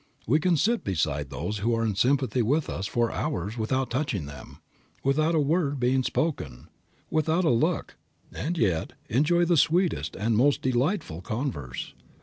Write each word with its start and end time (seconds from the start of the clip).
We 0.25 0.39
can 0.39 0.57
sit 0.57 0.83
beside 0.83 1.29
those 1.29 1.59
who 1.59 1.75
are 1.75 1.85
in 1.85 1.93
sympathy 1.93 2.41
with 2.41 2.71
us 2.71 2.87
for 2.87 3.11
hours 3.11 3.55
without 3.55 3.91
touching 3.91 4.25
them, 4.25 4.57
without 5.03 5.35
a 5.35 5.39
word 5.39 5.79
being 5.79 6.01
spoken, 6.01 6.69
without 7.11 7.45
a 7.45 7.51
look, 7.51 7.97
and 8.33 8.57
yet 8.57 8.93
enjoy 9.09 9.45
the 9.45 9.57
sweetest 9.57 10.15
and 10.15 10.35
most 10.35 10.63
delightful 10.63 11.21
converse. 11.21 11.93